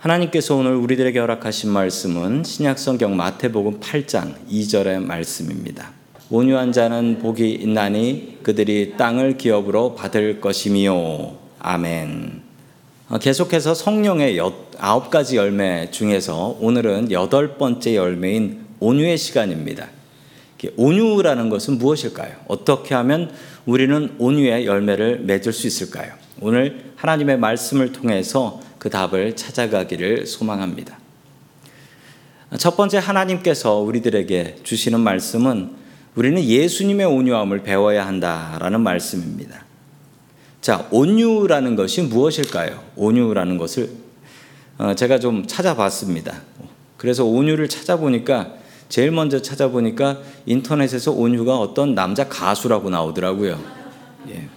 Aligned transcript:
하나님께서 0.00 0.56
오늘 0.56 0.76
우리들에게 0.76 1.18
허락하신 1.18 1.68
말씀은 1.68 2.42
신약성경 2.42 3.16
마태복음 3.18 3.80
8장 3.80 4.34
2절의 4.50 5.04
말씀입니다. 5.04 5.92
온유한 6.30 6.72
자는 6.72 7.18
복이 7.18 7.52
있나니 7.52 8.38
그들이 8.42 8.94
땅을 8.96 9.36
기업으로 9.36 9.94
받을 9.94 10.40
것이미요. 10.40 11.36
아멘. 11.58 12.40
어, 13.10 13.18
계속해서 13.18 13.74
성령의 13.74 14.40
아홉 14.78 15.10
가지 15.10 15.36
열매 15.36 15.90
중에서 15.90 16.56
오늘은 16.60 17.12
여덟 17.12 17.58
번째 17.58 17.94
열매인 17.94 18.64
온유의 18.80 19.18
시간입니다. 19.18 19.88
온유라는 20.78 21.50
것은 21.50 21.76
무엇일까요? 21.76 22.36
어떻게 22.48 22.94
하면 22.94 23.30
우리는 23.66 24.14
온유의 24.18 24.64
열매를 24.64 25.20
맺을 25.24 25.52
수 25.52 25.66
있을까요? 25.66 26.14
오늘 26.40 26.92
하나님의 26.96 27.38
말씀을 27.38 27.92
통해서 27.92 28.62
그 28.80 28.88
답을 28.88 29.36
찾아가기를 29.36 30.26
소망합니다. 30.26 30.98
첫 32.58 32.76
번째 32.76 32.98
하나님께서 32.98 33.76
우리들에게 33.76 34.60
주시는 34.64 34.98
말씀은 35.00 35.70
우리는 36.16 36.42
예수님의 36.42 37.06
온유함을 37.06 37.62
배워야 37.62 38.06
한다라는 38.06 38.80
말씀입니다. 38.80 39.64
자, 40.62 40.88
온유라는 40.90 41.76
것이 41.76 42.02
무엇일까요? 42.02 42.82
온유라는 42.96 43.58
것을 43.58 43.90
어, 44.78 44.94
제가 44.94 45.18
좀 45.18 45.46
찾아봤습니다. 45.46 46.40
그래서 46.96 47.24
온유를 47.26 47.68
찾아보니까 47.68 48.54
제일 48.88 49.10
먼저 49.10 49.42
찾아보니까 49.42 50.20
인터넷에서 50.46 51.12
온유가 51.12 51.58
어떤 51.58 51.94
남자 51.94 52.28
가수라고 52.28 52.88
나오더라고요. 52.88 53.62
예. 54.30 54.48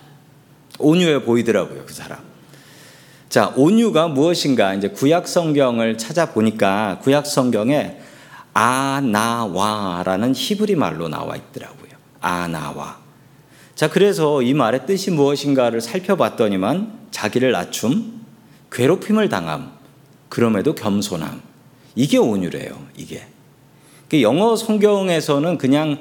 온유해 0.79 1.23
보이더라고요, 1.23 1.83
그 1.85 1.93
사람. 1.93 2.32
자, 3.33 3.51
온유가 3.55 4.09
무엇인가? 4.09 4.75
이제 4.75 4.89
구약 4.89 5.27
성경을 5.27 5.97
찾아보니까 5.97 6.99
구약 7.01 7.25
성경에 7.25 7.97
아나와라는 8.53 10.35
히브리 10.35 10.75
말로 10.75 11.09
나와 11.09 11.35
있더라고요. 11.35 11.89
아나와. 12.21 12.99
자, 13.73 13.89
그래서 13.89 14.43
이 14.43 14.53
말의 14.53 14.85
뜻이 14.85 15.09
무엇인가를 15.09 15.81
살펴봤더니만 15.81 17.07
자기를 17.09 17.53
낮춤, 17.53 18.21
괴롭힘을 18.71 19.29
당함, 19.29 19.71
그럼에도 20.29 20.75
겸손함. 20.75 21.41
이게 21.95 22.19
온유래요, 22.19 22.85
이게. 22.95 23.25
그 24.11 24.21
영어 24.21 24.55
성경에서는 24.55 25.57
그냥 25.57 25.97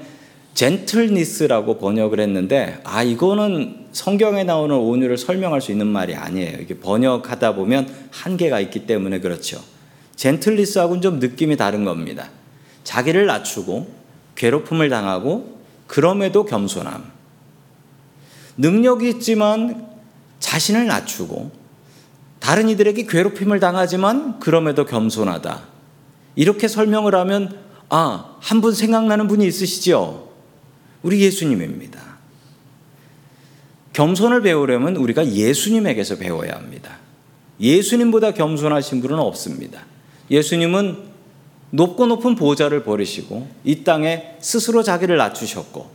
젠틀니스라고 0.52 1.78
번역을 1.78 2.20
했는데 2.20 2.78
아 2.84 3.02
이거는 3.02 3.81
성경에 3.92 4.44
나오는 4.44 4.74
온유를 4.74 5.18
설명할 5.18 5.60
수 5.60 5.70
있는 5.70 5.86
말이 5.86 6.14
아니에요. 6.14 6.58
이게 6.60 6.78
번역하다 6.78 7.54
보면 7.54 7.92
한계가 8.10 8.60
있기 8.60 8.86
때문에 8.86 9.20
그렇죠. 9.20 9.62
젠틀니스하고는 10.16 11.02
좀 11.02 11.18
느낌이 11.18 11.56
다른 11.56 11.84
겁니다. 11.84 12.30
자기를 12.84 13.26
낮추고 13.26 13.90
괴롭힘을 14.34 14.88
당하고 14.88 15.58
그럼에도 15.86 16.44
겸손함. 16.44 17.04
능력이 18.56 19.08
있지만 19.10 19.86
자신을 20.40 20.86
낮추고 20.86 21.50
다른 22.40 22.68
이들에게 22.68 23.06
괴롭힘을 23.06 23.60
당하지만 23.60 24.40
그럼에도 24.40 24.84
겸손하다. 24.84 25.62
이렇게 26.34 26.66
설명을 26.66 27.14
하면 27.14 27.58
아, 27.88 28.36
한 28.40 28.60
분 28.62 28.72
생각나는 28.74 29.28
분이 29.28 29.46
있으시죠? 29.46 30.30
우리 31.02 31.20
예수님입니다. 31.20 32.11
겸손을 33.92 34.42
배우려면 34.42 34.96
우리가 34.96 35.26
예수님에게서 35.26 36.16
배워야 36.16 36.54
합니다. 36.54 36.98
예수님보다 37.60 38.32
겸손하신 38.32 39.00
분은 39.02 39.18
없습니다. 39.18 39.84
예수님은 40.30 41.12
높고 41.70 42.06
높은 42.06 42.34
보좌를 42.34 42.84
버리시고 42.84 43.48
이 43.64 43.84
땅에 43.84 44.36
스스로 44.40 44.82
자기를 44.82 45.16
낮추셨고 45.16 45.90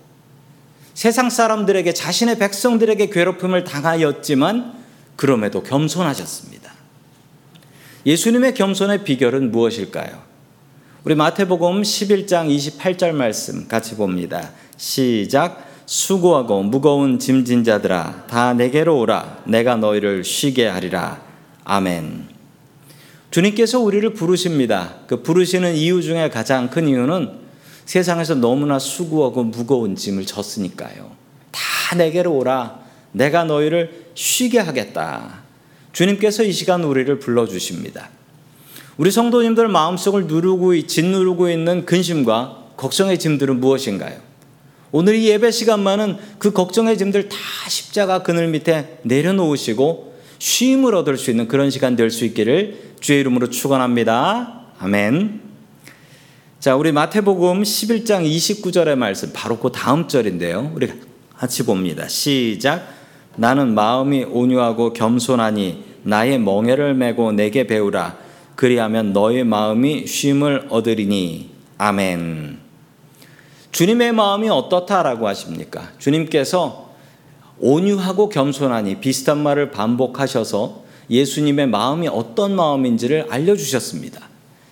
세상 0.94 1.30
사람들에게 1.30 1.94
자신의 1.94 2.40
백성들에게 2.40 3.10
괴롭힘을 3.10 3.64
당하였지만 3.64 4.74
그럼에도 5.16 5.62
겸손하셨습니다. 5.62 6.72
예수님의 8.06 8.54
겸손의 8.54 9.04
비결은 9.04 9.52
무엇일까요? 9.52 10.24
우리 11.04 11.14
마태복음 11.14 11.84
11장 11.84 12.50
28절 12.50 13.12
말씀 13.12 13.68
같이 13.68 13.96
봅니다. 13.96 14.52
시작. 14.78 15.67
수고하고 15.88 16.64
무거운 16.64 17.18
짐진 17.18 17.64
자들아 17.64 18.26
다 18.28 18.54
내게로 18.54 19.00
오라 19.00 19.40
내가 19.46 19.78
너희를 19.78 20.26
쉬게 20.26 20.68
하리라. 20.68 21.22
아멘. 21.64 22.28
주님께서 23.32 23.80
우리를 23.80 24.14
부르십니다. 24.14 24.96
그 25.08 25.24
부르시는 25.24 25.76
이유 25.76 26.02
중에 26.02 26.30
가장 26.30 26.70
큰 26.70 26.90
이유는 26.90 27.40
세상에서 27.86 28.36
너무나 28.36 28.80
수고하고 28.80 29.46
무거운 29.46 29.96
짐을 29.96 30.26
졌으니까요. 30.26 31.12
다 31.52 31.96
내게로 31.96 32.36
오라. 32.36 32.80
내가 33.14 33.46
너희를 33.46 34.08
쉬게 34.14 34.60
하겠다. 34.60 35.40
주님께서 35.94 36.44
이 36.44 36.52
시간 36.52 36.84
우리를 36.84 37.18
불러 37.20 37.48
주십니다. 37.48 38.10
우리 38.98 39.10
성도님들 39.10 39.70
마음속을 39.70 40.28
누르고, 40.28 40.86
짓누르고 40.86 41.50
있는 41.50 41.86
근심과 41.86 42.72
걱정의 42.76 43.20
짐들은 43.20 43.62
무엇인가요? 43.62 44.27
오늘 44.92 45.16
이 45.16 45.28
예배 45.30 45.52
시간만은 45.52 46.18
그 46.40 46.52
걱정의 46.52 46.98
짐들 46.98 47.30
다 47.30 47.38
십자가 47.70 48.24
그늘 48.24 48.48
밑에 48.48 49.00
내려놓으시고 49.04 50.16
쉼을 50.40 50.96
얻을 50.96 51.18
수 51.18 51.32
있는 51.32 51.48
그런 51.48 51.70
시간 51.70 51.96
될 51.96 52.10
수 52.10 52.26
있기를 52.26 52.94
주의 53.00 53.20
이름으로 53.20 53.50
축원합니다. 53.50 54.62
아멘. 54.80 55.42
자, 56.60 56.76
우리 56.76 56.92
마태복음 56.92 57.64
11장 57.64 58.26
29절의 58.26 58.96
말씀 58.96 59.32
바로 59.34 59.60
그 59.60 59.72
다음 59.72 60.08
절인데요. 60.08 60.72
우리 60.76 60.90
같이 61.36 61.64
봅니다. 61.64 62.08
시작. 62.08 62.88
나는 63.36 63.76
마음이 63.76 64.24
온유하고 64.24 64.94
겸손하니 64.94 65.84
나의 66.04 66.40
멍에를 66.40 66.96
메고 66.96 67.32
내게 67.32 67.68
배우라. 67.68 68.18
그리하면 68.56 69.14
너의 69.14 69.44
마음이 69.44 70.08
쉼을 70.08 70.68
얻으리니. 70.70 71.52
아멘. 71.78 72.67
주님의 73.78 74.12
마음이 74.12 74.50
어떻다라고 74.50 75.28
하십니까? 75.28 75.92
주님께서 76.00 76.90
온유하고 77.60 78.30
겸손하니 78.30 78.96
비슷한 79.02 79.38
말을 79.38 79.70
반복하셔서 79.70 80.82
예수님의 81.12 81.68
마음이 81.68 82.08
어떤 82.08 82.56
마음인지를 82.56 83.28
알려주셨습니다. 83.30 84.20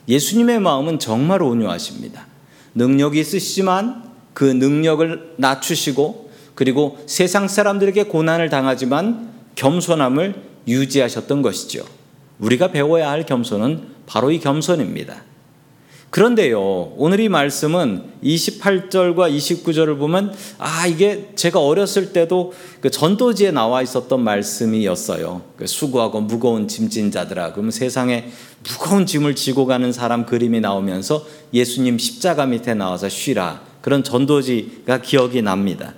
예수님의 0.07 0.59
마음은 0.59 0.97
정말 0.97 1.43
온유하십니다. 1.43 2.25
능력이 2.73 3.19
있으시지만 3.19 4.09
그 4.33 4.43
능력을 4.43 5.35
낮추시고 5.37 6.31
그리고 6.55 6.97
세상 7.05 7.47
사람들에게 7.47 8.05
고난을 8.05 8.49
당하지만 8.49 9.29
겸손함을 9.53 10.33
유지하셨던 10.67 11.43
것이죠. 11.43 11.85
우리가 12.39 12.71
배워야 12.71 13.11
할 13.11 13.23
겸손은 13.23 13.83
바로 14.07 14.31
이 14.31 14.39
겸손입니다. 14.39 15.21
그런데요, 16.15 16.93
오늘 16.95 17.19
이 17.19 17.27
말씀은 17.27 18.03
28절과 18.23 19.35
29절을 19.35 19.99
보면, 19.99 20.33
아, 20.59 20.87
이게 20.87 21.31
제가 21.35 21.59
어렸을 21.59 22.13
때도 22.13 22.53
그 22.79 22.89
전도지에 22.89 23.51
나와 23.51 23.81
있었던 23.81 24.23
말씀이었어요. 24.23 25.41
그 25.57 25.67
수고하고 25.67 26.21
무거운 26.21 26.69
짐진 26.69 27.11
자들아. 27.11 27.51
그러면 27.51 27.71
세상에 27.71 28.29
무거운 28.65 29.05
짐을 29.05 29.35
지고 29.35 29.65
가는 29.65 29.91
사람 29.91 30.25
그림이 30.25 30.61
나오면서 30.61 31.25
예수님 31.53 31.97
십자가 31.97 32.45
밑에 32.45 32.75
나와서 32.75 33.09
쉬라. 33.09 33.59
그런 33.81 34.01
전도지가 34.01 35.01
기억이 35.01 35.41
납니다. 35.41 35.95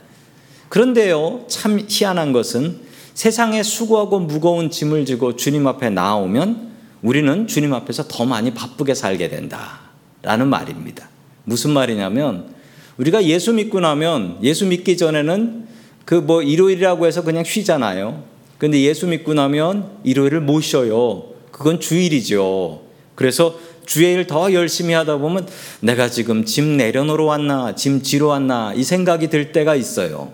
그런데요, 0.69 1.45
참 1.47 1.79
희한한 1.87 2.33
것은 2.33 2.79
세상에 3.13 3.61
수고하고 3.61 4.21
무거운 4.21 4.71
짐을 4.71 5.05
지고 5.05 5.35
주님 5.35 5.67
앞에 5.67 5.91
나오면 5.91 6.71
우리는 7.03 7.45
주님 7.45 7.71
앞에서 7.75 8.07
더 8.07 8.25
많이 8.25 8.55
바쁘게 8.55 8.95
살게 8.95 9.29
된다. 9.29 9.86
라는 10.21 10.47
말입니다. 10.47 11.09
무슨 11.43 11.71
말이냐면 11.71 12.55
우리가 12.97 13.23
예수 13.25 13.53
믿고 13.53 13.79
나면 13.79 14.39
예수 14.43 14.65
믿기 14.65 14.97
전에는 14.97 15.67
그 16.05 16.15
뭐 16.15 16.41
일요일이라고 16.41 17.05
해서 17.05 17.21
그냥 17.23 17.43
쉬잖아요. 17.43 18.23
근데 18.57 18.81
예수 18.81 19.07
믿고 19.07 19.33
나면 19.33 19.99
일요일을 20.03 20.41
못 20.41 20.61
쉬어요. 20.61 21.25
그건 21.51 21.79
주일이죠. 21.79 22.81
그래서 23.15 23.59
주일 23.85 24.25
더 24.25 24.53
열심히 24.53 24.93
하다 24.93 25.17
보면 25.17 25.47
내가 25.81 26.09
지금 26.09 26.45
짐 26.45 26.77
내려놓으러 26.77 27.25
왔나, 27.25 27.75
짐 27.75 28.01
지러 28.01 28.27
왔나 28.27 28.73
이 28.73 28.83
생각이 28.83 29.29
들 29.29 29.51
때가 29.51 29.75
있어요. 29.75 30.31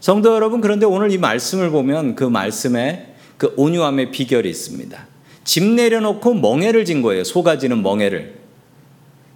성도 0.00 0.34
여러분, 0.34 0.60
그런데 0.60 0.86
오늘 0.86 1.10
이 1.10 1.18
말씀을 1.18 1.70
보면 1.70 2.14
그 2.14 2.24
말씀에 2.24 3.14
그 3.38 3.52
온유함의 3.56 4.12
비결이 4.12 4.48
있습니다. 4.48 5.06
짐 5.46 5.76
내려놓고 5.76 6.34
멍해를 6.34 6.84
진 6.84 7.00
거예요. 7.00 7.24
소가 7.24 7.56
지는 7.56 7.82
멍해를. 7.82 8.40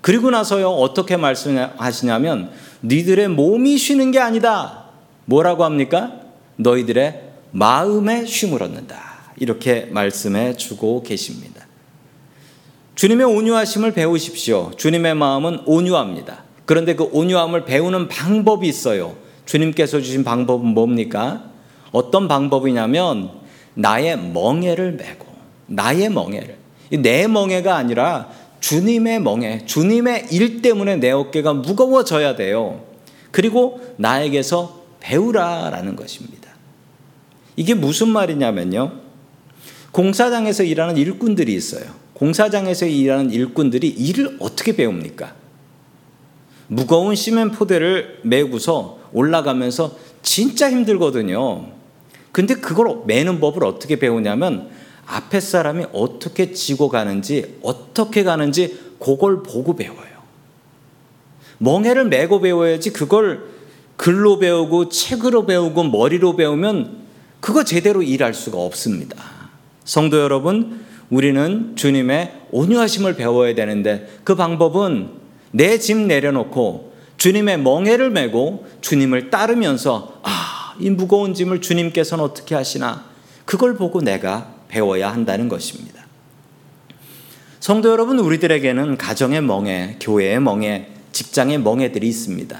그리고 0.01 0.31
나서요, 0.31 0.69
어떻게 0.69 1.17
말씀하시냐면, 1.17 2.51
니들의 2.83 3.29
몸이 3.29 3.79
쉬는 3.79 4.11
게 4.11 4.19
아니다. 4.19 4.87
뭐라고 5.25 5.65
합니까? 5.65 6.21
너희들의 6.57 7.23
마음에 7.53 8.27
쉼을 8.27 8.63
얻는다. 8.63 8.99
이렇게 9.39 9.87
말씀해 9.91 10.55
주고 10.57 11.03
계십니다. 11.03 11.67
주님의 12.97 13.27
온유하심을 13.27 13.93
배우십시오. 13.93 14.73
주님의 14.77 15.15
마음은 15.15 15.61
온유합니다. 15.65 16.43
그런데 16.67 16.97
그 16.97 17.05
온유함을 17.05 17.65
배우는 17.65 18.09
방법이 18.09 18.67
있어요. 18.67 19.17
주님께서 19.47 20.01
주신 20.01 20.25
방법은 20.25 20.67
뭡니까? 20.67 21.45
어떤 21.93 22.27
방법이냐면 22.27 23.31
나의 23.75 24.19
멍에를 24.19 24.93
메고 24.93 25.30
나의 25.71 26.11
멍에를 26.11 26.57
내 27.01 27.27
멍에가 27.27 27.77
아니라 27.77 28.29
주님의 28.61 29.21
멍에 29.21 29.65
주님의 29.65 30.27
일 30.31 30.61
때문에 30.61 30.97
내 30.97 31.11
어깨가 31.11 31.55
무거워져야 31.55 32.37
돼요. 32.37 32.85
그리고 33.31 33.81
나에게서 33.97 34.83
배우라라는 35.01 35.97
것입니다. 35.97 36.51
이게 37.57 37.75
무슨 37.75 38.09
말이냐면요. 38.09 38.93
공사장에서 39.93 40.63
일하는 40.63 40.97
일꾼들이 40.97 41.55
있어요. 41.55 41.85
공사장에서 42.15 42.87
일하는 42.87 43.31
일꾼들이 43.31 43.89
일을 43.89 44.37
어떻게 44.41 44.77
배웁니까? 44.77 45.35
무거운 46.67 47.15
시멘 47.15 47.53
포대를 47.53 48.21
메고서 48.23 48.99
올라가면서 49.13 49.97
진짜 50.23 50.71
힘들거든요. 50.71 51.67
근데 52.31 52.55
그걸 52.55 53.03
매는 53.07 53.41
법을 53.41 53.65
어떻게 53.65 53.99
배우냐면 53.99 54.71
앞에 55.11 55.41
사람이 55.41 55.87
어떻게 55.93 56.53
지고 56.53 56.89
가는지 56.89 57.59
어떻게 57.63 58.23
가는지 58.23 58.79
그걸 59.01 59.43
보고 59.43 59.75
배워요. 59.75 60.09
멍해를 61.59 62.07
메고 62.07 62.41
배워야지 62.41 62.93
그걸 62.93 63.51
글로 63.97 64.39
배우고 64.39 64.89
책으로 64.89 65.47
배우고 65.47 65.85
머리로 65.85 66.37
배우면 66.37 67.01
그거 67.41 67.65
제대로 67.65 68.03
일할 68.03 68.35
수가 68.35 68.59
없습니다. 68.59 69.17
성도 69.85 70.19
여러분, 70.21 70.85
우리는 71.11 71.75
주님의 71.75 72.47
온유하심을 72.53 73.17
배워야 73.17 73.55
되는데 73.55 74.09
그 74.23 74.37
방법은 74.37 75.11
내짐 75.51 76.07
내려놓고 76.07 76.93
주님의 77.17 77.59
멍해를 77.59 78.11
메고 78.11 78.65
주님을 78.81 79.31
따르면서 79.31 80.21
아, 80.23 80.75
이 80.79 80.89
무거운 80.89 81.35
짐을 81.35 81.61
주님께서는 81.61 82.25
어떻게 82.25 82.55
하시나 82.55 83.05
그걸 83.45 83.75
보고 83.75 84.01
내가 84.01 84.60
배워야 84.71 85.13
한다는 85.13 85.49
것입니다. 85.49 86.01
성도 87.59 87.91
여러분, 87.91 88.19
우리들에게는 88.19 88.97
가정의 88.97 89.43
멍해, 89.43 89.99
교회의 90.01 90.41
멍해, 90.41 90.89
직장의 91.13 91.59
멍해들이 91.59 92.09
있습니다. 92.09 92.59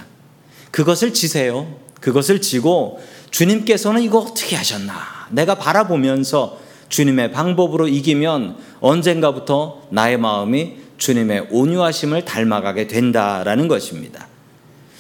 그것을 0.71 1.15
지세요. 1.15 1.75
그것을 2.01 2.41
지고 2.41 3.01
주님께서는 3.31 4.03
이거 4.03 4.19
어떻게 4.19 4.57
하셨나? 4.57 4.93
내가 5.31 5.55
바라보면서 5.55 6.59
주님의 6.89 7.33
방법으로 7.33 7.89
이기면 7.89 8.57
언젠가부터 8.81 9.83
나의 9.91 10.19
마음이 10.19 10.77
주님의 10.99 11.49
온유하심을 11.51 12.25
닮아가게 12.25 12.89
된다라는 12.89 13.69
것입니다. 13.69 14.27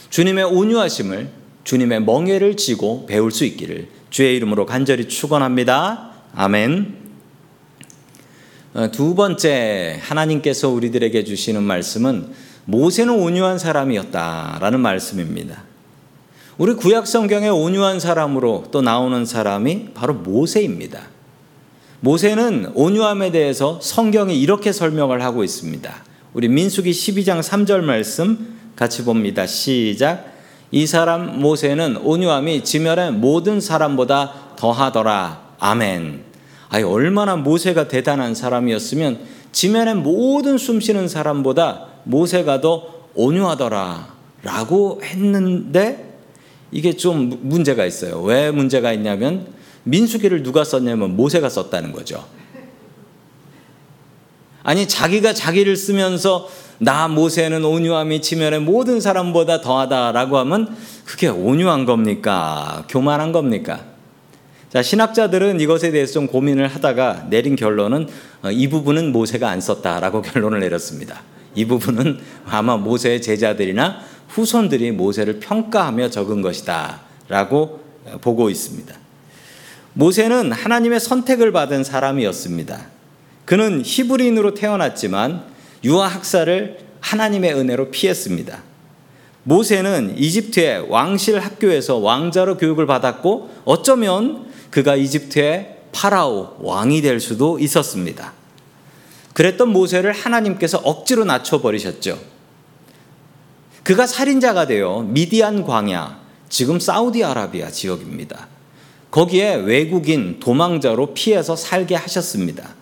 주님의 0.09 0.45
온유하심을 0.45 1.29
주님의 1.65 2.03
멍에를 2.05 2.57
지고 2.57 3.07
배울 3.07 3.31
수 3.31 3.45
있기를 3.45 3.89
주의 4.09 4.35
이름으로 4.37 4.67
간절히 4.67 5.09
축원합니다. 5.09 6.11
아멘. 6.35 7.00
어, 8.73 8.89
두 8.93 9.17
번째 9.17 9.99
하나님께서 10.01 10.69
우리들에게 10.69 11.25
주시는 11.25 11.63
말씀은 11.63 12.29
모세는 12.67 13.13
온유한 13.13 13.59
사람이었다라는 13.59 14.79
말씀입니다. 14.79 15.65
우리 16.57 16.75
구약 16.75 17.07
성경에 17.07 17.49
온유한 17.49 17.99
사람으로 17.99 18.67
또 18.71 18.81
나오는 18.81 19.25
사람이 19.25 19.89
바로 19.95 20.15
모세입니다. 20.15 21.01
모세는 22.01 22.73
온유함에 22.75 23.33
대해서 23.33 23.81
성경이 23.83 24.41
이렇게 24.41 24.71
설명을 24.73 25.23
하고 25.23 25.43
있습니다. 25.43 26.05
우리 26.33 26.49
민수기 26.49 26.93
12장 26.93 27.41
3절 27.41 27.81
말씀 27.81 28.57
같이 28.77 29.05
봅니다. 29.05 29.47
시작. 29.47 30.33
이 30.71 30.87
사람 30.87 31.41
모세는 31.41 31.97
온유함이 31.97 32.63
지면의 32.63 33.13
모든 33.13 33.61
사람보다 33.61 34.55
더하더라. 34.57 35.57
아멘. 35.59 36.30
아이 36.71 36.85
얼마나 36.85 37.37
모세가 37.37 37.89
대단한 37.89 38.35
사람이었으면 38.35 39.19
지면의 39.53 39.97
모든 39.97 40.57
숨쉬는 40.57 41.09
사람보다 41.09 41.87
모세가 42.05 42.61
더 42.61 42.87
온유하더라라고 43.15 45.01
했는데 45.03 46.15
이게 46.71 46.93
좀 46.93 47.41
문제가 47.43 47.85
있어요. 47.85 48.23
왜 48.23 48.53
문제가 48.53 48.93
있냐면 48.93 49.49
민수기를 49.83 50.45
누가 50.45 50.63
썼냐면 50.63 51.17
모세가 51.17 51.49
썼다는 51.49 51.91
거죠. 51.91 52.25
아니 54.63 54.87
자기가 54.87 55.33
자기를 55.33 55.75
쓰면서 55.77 56.49
나 56.79 57.09
모세는 57.09 57.65
온유함이 57.65 58.23
지면의 58.23 58.61
모든 58.61 59.01
사람보다 59.01 59.61
더하다라고 59.61 60.39
하면 60.39 60.77
그게 61.05 61.27
온유한 61.27 61.85
겁니까? 61.85 62.85
교만한 62.89 63.33
겁니까? 63.33 63.90
자, 64.73 64.85
신학자들은 64.85 65.59
이것에 65.59 65.91
대해서 65.91 66.13
좀 66.13 66.29
고민을 66.29 66.69
하다가 66.69 67.27
내린 67.29 67.57
결론은 67.57 68.07
어, 68.43 68.53
이 68.53 68.69
부분은 68.69 69.11
모세가 69.11 69.51
안 69.51 69.61
썼다라고 69.61 70.23
결론을 70.23 70.61
내렸습니다. 70.61 71.23
이 71.57 71.65
부분은 71.65 72.21
아마 72.47 72.77
모세의 72.77 73.21
제자들이나 73.21 74.01
후손들이 74.29 74.93
모세를 74.93 75.41
평가하며 75.41 76.11
적은 76.11 76.41
것이다. 76.41 77.01
라고 77.29 77.81
보고 78.21 78.49
있습니다. 78.49 78.95
모세는 79.95 80.53
하나님의 80.53 81.01
선택을 81.01 81.51
받은 81.51 81.83
사람이었습니다. 81.83 82.87
그는 83.45 83.83
히브리인으로 83.85 84.55
태어났지만 84.55 85.43
유아 85.83 86.07
학살을 86.07 86.79
하나님의 87.01 87.55
은혜로 87.55 87.91
피했습니다. 87.91 88.63
모세는 89.43 90.17
이집트의 90.17 90.87
왕실 90.91 91.41
학교에서 91.41 91.97
왕자로 91.97 92.57
교육을 92.57 92.87
받았고 92.87 93.51
어쩌면 93.65 94.50
그가 94.71 94.97
이집트의 94.97 95.77
파라오 95.93 96.57
왕이 96.61 97.03
될 97.03 97.21
수도 97.21 97.59
있었습니다. 97.59 98.33
그랬던 99.33 99.69
모세를 99.69 100.13
하나님께서 100.13 100.79
억지로 100.79 101.25
낮춰 101.25 101.61
버리셨죠. 101.61 102.19
그가 103.83 104.07
살인자가 104.07 104.67
되어 104.67 105.03
미디안 105.03 105.65
광야, 105.65 106.21
지금 106.49 106.79
사우디아라비아 106.79 107.71
지역입니다. 107.71 108.49
거기에 109.11 109.55
외국인 109.57 110.39
도망자로 110.39 111.15
피해서 111.15 111.57
살게 111.57 111.95
하셨습니다. 111.97 112.75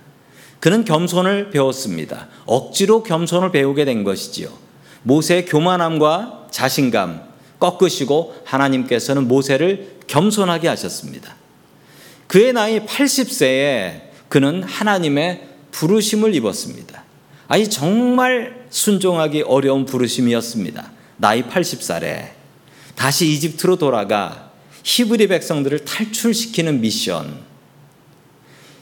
그는 0.61 0.85
겸손을 0.85 1.50
배웠습니다. 1.50 2.29
억지로 2.44 3.02
겸손을 3.02 3.52
배우게 3.52 3.85
된 3.85 4.04
것이지요. 4.04 4.50
모세의 5.04 5.47
교만함과 5.47 6.49
자신감 6.50 7.23
꺾으시고 7.61 8.35
하나님께서는 8.45 9.28
모세를 9.28 9.99
겸손하게 10.07 10.68
하셨습니다. 10.68 11.35
그의 12.28 12.52
나이 12.52 12.80
80세에 12.80 14.02
그는 14.28 14.62
하나님의 14.62 15.49
부르심을 15.73 16.35
입었습니다. 16.35 17.02
아니 17.49 17.68
정말 17.68 18.66
순종하기 18.70 19.42
어려운 19.42 19.87
부르심이었습니다. 19.87 20.92
나이 21.16 21.42
80살에 21.42 22.30
다시 22.94 23.26
이집트로 23.32 23.76
돌아가 23.76 24.52
히브리 24.85 25.28
백성들을 25.28 25.85
탈출시키는 25.85 26.80
미션. 26.80 27.38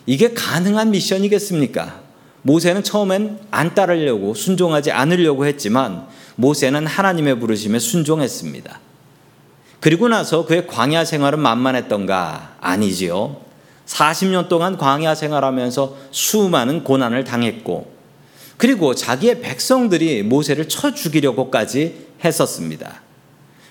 이게 0.06 0.34
가능한 0.34 0.90
미션이겠습니까? 0.90 2.02
모세는 2.42 2.82
처음엔 2.84 3.40
안 3.50 3.74
따르려고 3.74 4.34
순종하지 4.34 4.92
않으려고 4.92 5.46
했지만 5.46 6.06
모세는 6.36 6.86
하나님의 6.86 7.40
부르심에 7.40 7.78
순종했습니다. 7.78 8.85
그리고 9.86 10.08
나서 10.08 10.44
그의 10.44 10.66
광야 10.66 11.04
생활은 11.04 11.38
만만했던가? 11.38 12.56
아니지요. 12.60 13.36
40년 13.86 14.48
동안 14.48 14.76
광야 14.76 15.14
생활하면서 15.14 15.96
수많은 16.10 16.82
고난을 16.82 17.22
당했고 17.22 17.94
그리고 18.56 18.96
자기의 18.96 19.42
백성들이 19.42 20.24
모세를 20.24 20.68
쳐 20.68 20.92
죽이려고까지 20.92 22.06
했었습니다. 22.24 23.00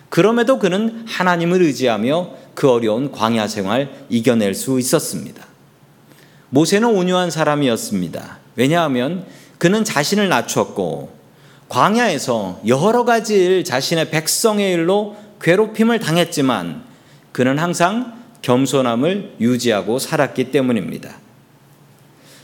그럼에도 0.08 0.58
그는 0.58 1.04
하나님을 1.06 1.62
의지하며 1.62 2.30
그 2.54 2.72
어려운 2.72 3.12
광야 3.12 3.50
생활 3.50 3.90
이겨낼 4.08 4.54
수 4.56 4.80
있었습니다. 4.80 5.46
모세는 6.50 6.96
온유한 6.96 7.30
사람이었습니다. 7.30 8.38
왜냐하면 8.56 9.26
그는 9.58 9.84
자신을 9.84 10.30
낮췄고 10.30 11.14
광야에서 11.68 12.62
여러 12.68 13.04
가지 13.04 13.36
일 13.36 13.66
자신의 13.66 14.12
백성의 14.12 14.72
일로 14.72 15.25
괴롭힘을 15.42 16.00
당했지만 16.00 16.84
그는 17.32 17.60
항상 17.60 18.14
겸손함을 18.42 19.36
유지하고 19.40 20.00
살았기 20.00 20.52
때문입니다. 20.52 21.18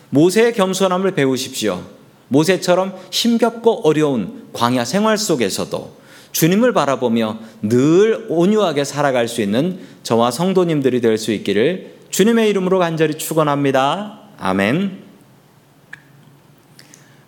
모세의 0.10 0.53
겸손함을 0.53 1.12
배우십시오. 1.12 1.83
모세처럼 2.27 2.98
힘겹고 3.12 3.88
어려운 3.88 4.48
광야 4.53 4.86
생활 4.86 5.17
속에서도 5.17 6.01
주님을 6.31 6.74
바라보며 6.74 7.39
늘 7.62 8.25
온유하게 8.29 8.83
살아갈 8.83 9.27
수 9.27 9.41
있는 9.41 9.79
저와 10.03 10.31
성도님들이 10.31 11.01
될 11.01 11.17
수 11.17 11.31
있기를 11.31 11.95
주님의 12.10 12.50
이름으로 12.50 12.79
간절히 12.79 13.15
축원합니다. 13.15 14.19
아멘. 14.38 15.03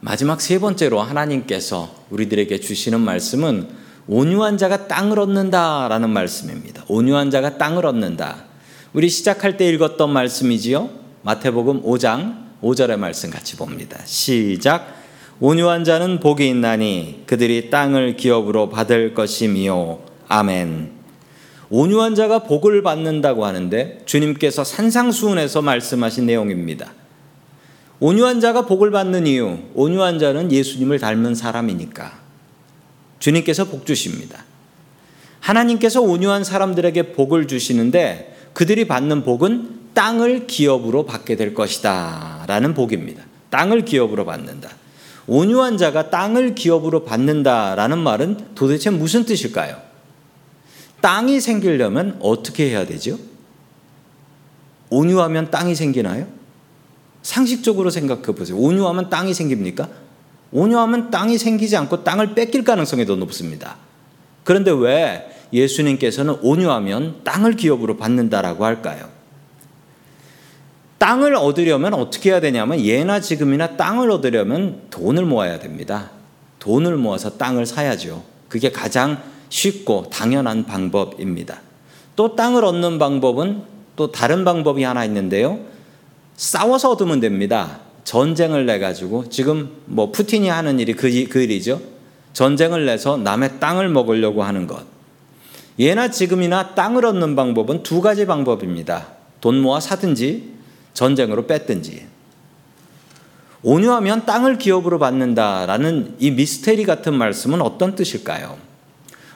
마지막 0.01 0.41
세 0.41 0.60
번째로 0.60 1.01
하나님께서 1.01 1.93
우리들에게 2.10 2.60
주시는 2.60 3.00
말씀은 3.00 3.82
온유한 4.07 4.57
자가 4.57 4.88
땅을 4.88 5.19
얻는다라는 5.19 6.10
말씀입니다. 6.10 6.83
온유한 6.88 7.31
자가 7.31 7.57
땅을 7.57 7.86
얻는다. 7.86 8.45
우리 8.93 9.10
시작할 9.10 9.57
때 9.57 9.67
읽었던 9.69 10.10
말씀이지요. 10.12 10.89
마태복음 11.24 11.83
5장 11.83 12.43
5절의 12.62 12.98
말씀 12.98 13.29
같이 13.29 13.55
봅니다. 13.55 14.00
시작. 14.05 15.01
온유한 15.39 15.83
자는 15.83 16.19
복이 16.19 16.48
있나니 16.48 17.24
그들이 17.25 17.69
땅을 17.69 18.15
기업으로 18.17 18.69
받을 18.69 19.13
것이미요. 19.13 20.00
아멘. 20.27 20.91
온유한 21.69 22.15
자가 22.15 22.39
복을 22.39 22.83
받는다고 22.83 23.45
하는데 23.45 24.01
주님께서 24.05 24.63
산상수훈에서 24.63 25.62
말씀하신 25.62 26.27
내용입니다. 26.27 26.93
온유한 28.00 28.41
자가 28.41 28.65
복을 28.65 28.91
받는 28.91 29.27
이유, 29.27 29.57
온유한 29.74 30.19
자는 30.19 30.51
예수님을 30.51 31.00
닮은 31.00 31.36
사람이니까 31.36 32.23
주님께서 33.24 33.70
복 33.70 33.86
주십니다. 33.86 34.44
하나님께서 35.39 36.01
온유한 36.01 36.44
사람들에게 36.44 37.13
복을 37.13 37.48
주시는데 37.48 38.50
그들이 38.51 38.86
받는 38.86 39.24
복은 39.24 39.94
땅을 39.94 40.46
기업으로 40.46 41.06
받게 41.06 41.38
될 41.38 41.53
것이다. 41.53 42.44
라는 42.48 42.74
복입니다. 42.74 43.24
땅을 43.50 43.86
기업으로 43.86 44.25
받는다. 44.25 44.72
온유한 45.25 45.77
자가 45.77 46.10
땅을 46.10 46.53
기업으로 46.53 47.06
받는다 47.06 47.75
라는 47.75 47.98
말은 48.00 48.56
도대체 48.56 48.89
무슨 48.89 49.24
뜻일까요? 49.24 49.77
땅이 51.00 51.39
생기려면 51.39 52.18
어떻게 52.22 52.72
해야 52.72 52.86
되죠? 52.86 53.18
온유하면 54.89 55.50
땅이 55.50 55.75
생기나요? 55.75 56.27
상식적으로 57.22 57.89
생각해 57.89 58.24
보세요. 58.24 58.58
온유하면 58.58 59.10
땅이 59.10 59.34
생깁니까? 59.34 60.02
온유하면 60.53 61.12
땅이 61.12 61.38
생기지 61.38 61.75
않고 61.75 62.03
땅을 62.03 62.36
뺏길 62.36 62.63
가능성이 62.63 63.05
더 63.05 63.15
높습니다. 63.15 63.75
그런데 64.43 64.72
왜 64.72 65.29
예수님께서는 65.51 66.38
온유하면 66.41 67.22
땅을 67.24 67.55
기업으로 67.55 67.98
받는다라고 67.98 68.63
할까요? 68.63 69.10
땅을 71.00 71.36
얻으려면 71.36 71.93
어떻게 71.95 72.29
해야 72.29 72.39
되냐면 72.39 72.79
예나 72.79 73.19
지금이나 73.19 73.75
땅을 73.75 74.10
얻으려면 74.10 74.83
돈을 74.89 75.25
모아야 75.25 75.60
됩니다. 75.60 76.12
돈을 76.60 76.95
모아서 76.95 77.38
땅을 77.38 77.65
사야죠. 77.65 78.24
그게 78.48 78.72
가장 78.72 79.22
쉽고 79.50 80.10
당연한 80.10 80.65
방법입니다. 80.65 81.62
또 82.15 82.36
땅을 82.36 82.63
얻는 82.63 83.00
방법은 83.00 83.63
또 83.95 84.12
다른 84.12 84.45
방법이 84.45 84.83
하나 84.83 85.03
있는데요. 85.05 85.60
싸워서 86.36 86.91
얻으면 86.91 87.19
됩니다. 87.19 87.81
전쟁을 88.03 88.65
내 88.65 88.79
가지고 88.79 89.29
지금 89.29 89.72
뭐 89.86 90.12
푸틴이 90.12 90.50
하는 90.50 90.79
일이 90.79 90.93
그, 90.93 91.10
그 91.27 91.41
일이죠. 91.41 91.81
전쟁을 92.33 92.86
내서 92.86 93.17
남의 93.17 93.60
땅을 93.60 93.89
먹으려고 93.89 94.43
하는 94.43 94.67
것. 94.67 94.86
예나 95.79 96.10
지금이나 96.10 96.75
땅을 96.75 97.05
얻는 97.05 97.36
방법은 97.36 97.83
두 97.83 98.01
가지 98.01 98.25
방법입니다. 98.25 99.07
돈 99.41 99.60
모아 99.60 99.79
사든지 99.79 100.53
전쟁으로 100.93 101.48
뺐든지. 101.48 102.07
온유하면 103.63 104.25
땅을 104.25 104.57
기업으로 104.57 105.00
받는다라는 105.00 106.15
이 106.19 106.31
미스테리 106.31 106.86
같은 106.86 107.15
말씀은 107.15 107.62
어떤 107.62 107.95
뜻일까요? 107.95 108.57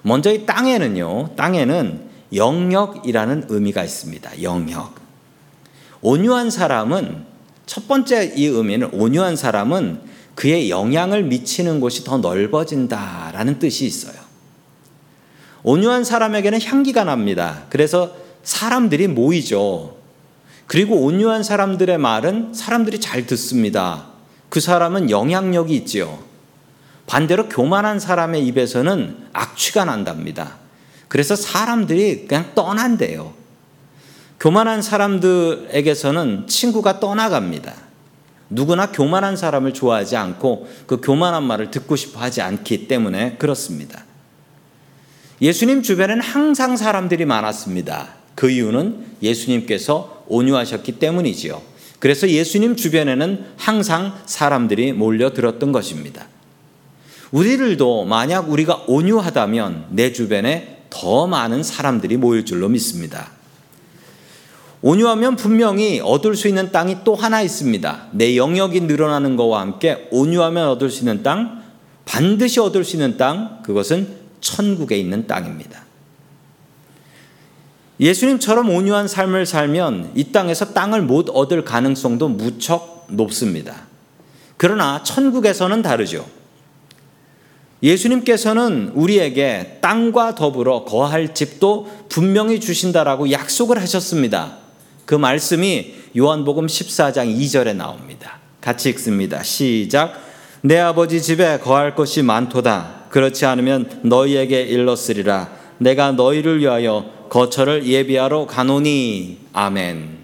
먼저 0.01 0.31
이 0.31 0.45
땅에는요, 0.45 1.35
땅에는 1.35 2.07
영역이라는 2.33 3.45
의미가 3.47 3.83
있습니다. 3.83 4.43
영역. 4.43 4.95
온유한 6.01 6.49
사람은 6.49 7.25
첫 7.67 7.87
번째 7.87 8.33
이 8.35 8.45
의미는 8.45 8.89
온유한 8.93 9.35
사람은 9.35 9.99
그의 10.33 10.69
영향을 10.71 11.23
미치는 11.23 11.79
곳이 11.79 12.03
더 12.03 12.17
넓어진다라는 12.17 13.59
뜻이 13.59 13.85
있어요. 13.85 14.15
온유한 15.63 16.03
사람에게는 16.03 16.61
향기가 16.61 17.03
납니다. 17.03 17.65
그래서 17.69 18.15
사람들이 18.43 19.07
모이죠. 19.07 19.97
그리고 20.65 21.01
온유한 21.01 21.43
사람들의 21.43 21.97
말은 21.97 22.53
사람들이 22.53 22.99
잘 22.99 23.25
듣습니다. 23.25 24.07
그 24.49 24.61
사람은 24.61 25.09
영향력이 25.09 25.75
있지요. 25.75 26.19
반대로 27.05 27.49
교만한 27.49 27.99
사람의 27.99 28.45
입에서는 28.47 29.27
악취가 29.33 29.83
난답니다. 29.85 30.55
그래서 31.09 31.35
사람들이 31.35 32.27
그냥 32.27 32.51
떠난대요. 32.55 33.33
교만한 34.39 34.81
사람들에게서는 34.81 36.47
친구가 36.47 36.99
떠나갑니다. 36.99 37.73
누구나 38.49 38.91
교만한 38.91 39.35
사람을 39.35 39.73
좋아하지 39.73 40.15
않고 40.15 40.67
그 40.85 41.01
교만한 41.01 41.43
말을 41.43 41.71
듣고 41.71 41.95
싶어 41.95 42.19
하지 42.19 42.41
않기 42.41 42.87
때문에 42.87 43.35
그렇습니다. 43.37 44.05
예수님 45.41 45.81
주변에는 45.81 46.21
항상 46.21 46.77
사람들이 46.77 47.25
많았습니다. 47.25 48.15
그 48.35 48.49
이유는 48.49 49.05
예수님께서 49.21 50.23
온유하셨기 50.27 50.93
때문이지요. 50.93 51.61
그래서 51.99 52.29
예수님 52.29 52.75
주변에는 52.75 53.45
항상 53.57 54.13
사람들이 54.25 54.93
몰려들었던 54.93 55.71
것입니다. 55.71 56.27
우리들도 57.31 58.05
만약 58.05 58.49
우리가 58.49 58.83
온유하다면 58.87 59.87
내 59.91 60.13
주변에 60.13 60.85
더 60.89 61.27
많은 61.27 61.63
사람들이 61.63 62.17
모일 62.17 62.45
줄로 62.45 62.69
믿습니다. 62.69 63.31
온유하면 64.81 65.35
분명히 65.35 65.99
얻을 65.99 66.35
수 66.35 66.47
있는 66.47 66.71
땅이 66.71 66.97
또 67.03 67.15
하나 67.15 67.41
있습니다. 67.41 68.07
내 68.11 68.37
영역이 68.37 68.81
늘어나는 68.81 69.35
것과 69.35 69.59
함께 69.59 70.07
온유하면 70.11 70.69
얻을 70.69 70.89
수 70.89 70.99
있는 70.99 71.23
땅, 71.23 71.63
반드시 72.05 72.59
얻을 72.59 72.83
수 72.83 72.95
있는 72.95 73.17
땅, 73.17 73.61
그것은 73.63 74.07
천국에 74.39 74.97
있는 74.97 75.25
땅입니다. 75.25 75.83
예수님처럼 77.99 78.69
온유한 78.69 79.07
삶을 79.07 79.47
살면 79.47 80.11
이 80.13 80.31
땅에서 80.31 80.73
땅을 80.73 81.01
못 81.01 81.29
얻을 81.29 81.65
가능성도 81.65 82.29
무척 82.29 83.07
높습니다. 83.09 83.87
그러나 84.57 85.01
천국에서는 85.01 85.81
다르죠. 85.81 86.25
예수님께서는 87.81 88.91
우리에게 88.93 89.79
땅과 89.81 90.35
더불어 90.35 90.83
거할 90.83 91.33
집도 91.33 91.87
분명히 92.09 92.59
주신다라고 92.59 93.31
약속을 93.31 93.81
하셨습니다. 93.81 94.66
그 95.07 95.15
말씀이 95.15 95.93
요한복음 96.17 96.67
14장 96.67 97.33
2절에 97.33 97.73
나옵니다. 97.77 98.39
같이 98.59 98.89
읽습니다. 98.89 99.41
시작. 99.41 100.21
내 100.59 100.77
아버지 100.77 101.21
집에 101.21 101.59
거할 101.59 101.95
것이 101.95 102.21
많도다. 102.23 103.05
그렇지 103.07 103.45
않으면 103.45 104.01
너희에게 104.03 104.63
일렀으리라. 104.63 105.49
내가 105.77 106.11
너희를 106.11 106.59
위하여 106.59 107.09
거처를 107.29 107.87
예비하러 107.87 108.47
가노니. 108.47 109.37
아멘. 109.53 110.17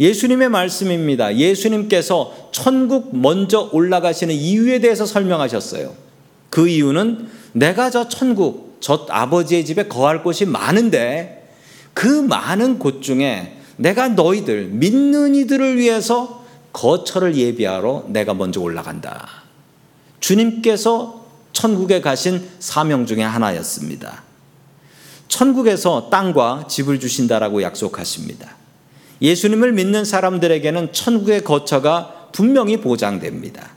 예수님의 0.00 0.48
말씀입니다. 0.48 1.36
예수님께서 1.36 2.50
천국 2.50 3.16
먼저 3.16 3.70
올라가시는 3.72 4.34
이유에 4.34 4.80
대해서 4.80 5.06
설명하셨어요. 5.06 5.94
그 6.50 6.66
이유는 6.66 7.28
내가 7.52 7.90
저 7.90 8.08
천국, 8.08 8.78
저 8.80 9.06
아버지의 9.08 9.64
집에 9.64 9.86
거할 9.86 10.24
곳이 10.24 10.44
많은데 10.44 11.37
그 11.98 12.06
많은 12.06 12.78
곳 12.78 13.02
중에 13.02 13.58
내가 13.76 14.06
너희들 14.06 14.66
믿는 14.66 15.34
이들을 15.34 15.78
위해서 15.78 16.44
거처를 16.72 17.34
예비하러 17.34 18.04
내가 18.06 18.34
먼저 18.34 18.60
올라간다. 18.60 19.26
주님께서 20.20 21.26
천국에 21.52 22.00
가신 22.00 22.48
사명 22.60 23.04
중에 23.04 23.24
하나였습니다. 23.24 24.22
천국에서 25.26 26.08
땅과 26.08 26.66
집을 26.68 27.00
주신다라고 27.00 27.62
약속하십니다. 27.62 28.54
예수님을 29.20 29.72
믿는 29.72 30.04
사람들에게는 30.04 30.92
천국의 30.92 31.42
거처가 31.42 32.28
분명히 32.30 32.76
보장됩니다. 32.76 33.70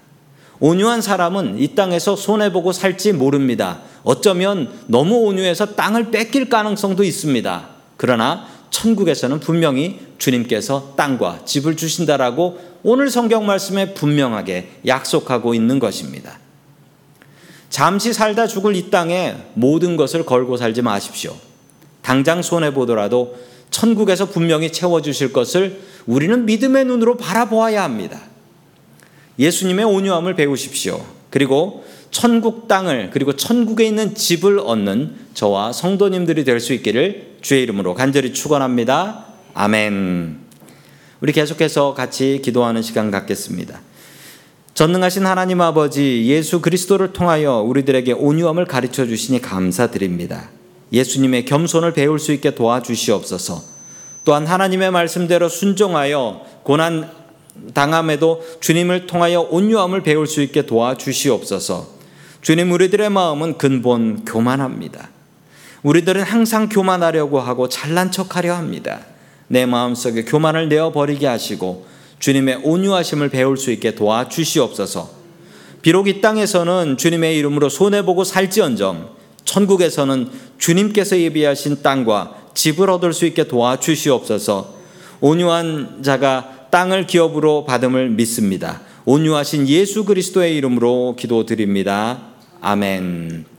온유한 0.60 1.02
사람은 1.02 1.58
이 1.58 1.74
땅에서 1.74 2.16
손해보고 2.16 2.72
살지 2.72 3.14
모릅니다. 3.14 3.82
어쩌면 4.04 4.72
너무 4.86 5.16
온유해서 5.22 5.74
땅을 5.74 6.12
뺏길 6.12 6.50
가능성도 6.50 7.04
있습니다. 7.04 7.71
그러나 8.02 8.48
천국에서는 8.72 9.40
분명히 9.42 10.00
주님께서 10.18 10.96
땅과 10.98 11.46
집을 11.46 11.78
주신다라고 11.78 12.60
오늘 12.82 13.12
성경 13.12 13.46
말씀에 13.46 13.94
분명하게 13.94 14.72
약속하고 14.88 15.54
있는 15.54 15.78
것입니다. 15.78 16.40
잠시 17.70 18.12
살다 18.12 18.48
죽을 18.48 18.76
이 18.76 18.90
땅에 18.90 19.36
모든 19.54 19.98
것을 19.98 20.26
걸고 20.26 20.58
살지 20.58 20.82
마십시오. 20.82 21.36
당장 22.02 22.42
손해 22.42 22.74
보더라도 22.74 23.38
천국에서 23.70 24.26
분명히 24.30 24.72
채워 24.72 25.04
주실 25.04 25.32
것을 25.32 25.80
우리는 26.08 26.44
믿음의 26.46 26.86
눈으로 26.86 27.18
바라보아야 27.18 27.84
합니다. 27.84 28.20
예수님의 29.38 29.86
온유함을 29.86 30.34
배우십시오. 30.34 31.06
그리고 31.30 31.86
천국 32.10 32.68
땅을 32.68 33.12
그리고 33.14 33.36
천국에 33.36 33.86
있는 33.86 34.16
집을 34.16 34.58
얻는 34.58 35.18
저와 35.36 35.72
성도님들이 35.72 36.44
될 36.44 36.60
수 36.60 36.74
있기를 36.74 37.31
주의 37.42 37.64
이름으로 37.64 37.96
간절히 37.96 38.34
축원합니다. 38.34 39.26
아멘. 39.54 40.40
우리 41.22 41.32
계속해서 41.34 41.94
같이 41.94 42.42
기도하는 42.44 42.82
시간 42.82 43.12
갖겠습니다. 43.12 43.82
전능하신 44.74 45.26
하나님 45.26 45.62
아버지 45.62 46.26
예수 46.26 46.62
그리스도를 46.62 47.14
통하여 47.14 47.58
우리들에게 47.58 48.14
온유함을 48.14 48.66
가르쳐 48.66 49.06
주시니 49.06 49.42
감사드립니다. 49.42 50.50
예수님의 50.94 51.46
겸손을 51.46 51.94
배울 51.94 52.20
수 52.20 52.32
있게 52.32 52.56
도와주시옵소서. 52.56 53.62
또한 54.24 54.46
하나님의 54.46 54.92
말씀대로 54.92 55.50
순종하여 55.50 56.46
고난 56.64 57.12
당함에도 57.74 58.44
주님을 58.60 59.08
통하여 59.08 59.42
온유함을 59.42 60.04
배울 60.04 60.28
수 60.28 60.42
있게 60.42 60.66
도와주시옵소서. 60.66 61.88
주님 62.42 62.72
우리들의 62.72 63.10
마음은 63.10 63.58
근본 63.58 64.26
교만합니다. 64.26 65.10
우리들은 65.84 66.24
항상 66.24 66.70
교만하려고 66.70 67.40
하고 67.40 67.68
잘난 67.68 68.12
척하려 68.12 68.56
합니다. 68.56 69.02
내 69.48 69.66
마음속에 69.66 70.24
교만을 70.24 70.70
내어 70.70 70.92
버리게 70.92 71.28
하시고 71.28 71.86
주님의 72.20 72.62
온유하심을 72.64 73.30
배울 73.30 73.58
수 73.58 73.72
있게 73.72 73.96
도와주시옵소서. 73.96 75.10
비록 75.82 76.08
이 76.08 76.22
땅에서는 76.22 76.98
주님의 76.98 77.38
이름으로 77.38 77.70
손해 77.70 78.06
보고 78.06 78.24
살지언정 78.24 79.10
천국에서는 79.44 80.30
주님께서 80.60 81.20
예비하신 81.20 81.82
땅과 81.82 82.36
집을 82.54 82.90
얻을 82.92 83.14
수 83.14 83.26
있게 83.26 83.48
도와주시옵소서. 83.48 84.76
온유한 85.20 86.04
자가 86.04 86.68
땅을 86.70 87.08
기업으로 87.08 87.66
받음을 87.66 88.10
믿습니다. 88.12 88.82
온유하신 89.06 89.68
예수 89.68 90.06
그리스도의 90.06 90.56
이름으로 90.56 91.16
기도드립니다. 91.18 92.20
아멘. 92.62 93.51